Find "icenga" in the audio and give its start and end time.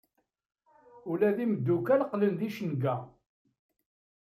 2.47-2.95